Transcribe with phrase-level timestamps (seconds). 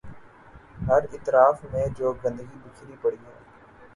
[0.87, 3.35] ہر اطراف میں جو گندگی بکھری پڑی ہے۔